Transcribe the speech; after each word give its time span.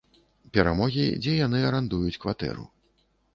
Перамогі, 0.57 1.03
дзе 1.25 1.35
яны 1.41 1.59
арандуюць 1.69 2.19
кватэру. 2.25 2.65